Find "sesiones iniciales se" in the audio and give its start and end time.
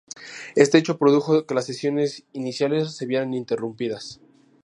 1.67-3.05